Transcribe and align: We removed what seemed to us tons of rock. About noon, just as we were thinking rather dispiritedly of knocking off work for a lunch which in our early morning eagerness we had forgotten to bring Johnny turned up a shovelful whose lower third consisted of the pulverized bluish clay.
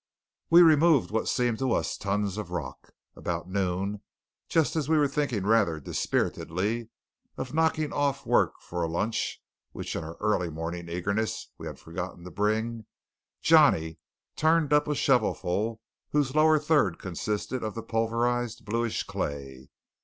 We 0.49 0.63
removed 0.63 1.11
what 1.11 1.27
seemed 1.27 1.59
to 1.59 1.73
us 1.73 1.95
tons 1.95 2.39
of 2.39 2.49
rock. 2.49 2.89
About 3.15 3.47
noon, 3.47 4.01
just 4.49 4.75
as 4.75 4.89
we 4.89 4.97
were 4.97 5.07
thinking 5.07 5.45
rather 5.45 5.79
dispiritedly 5.79 6.89
of 7.37 7.53
knocking 7.53 7.93
off 7.93 8.25
work 8.25 8.53
for 8.61 8.81
a 8.81 8.87
lunch 8.89 9.43
which 9.73 9.95
in 9.95 10.03
our 10.03 10.15
early 10.19 10.49
morning 10.49 10.89
eagerness 10.89 11.51
we 11.59 11.67
had 11.67 11.77
forgotten 11.77 12.23
to 12.23 12.31
bring 12.31 12.87
Johnny 13.43 13.99
turned 14.35 14.73
up 14.73 14.87
a 14.87 14.95
shovelful 14.95 15.79
whose 16.09 16.33
lower 16.33 16.57
third 16.57 16.97
consisted 16.97 17.63
of 17.63 17.75
the 17.75 17.83
pulverized 17.83 18.65
bluish 18.65 19.03
clay. 19.03 19.69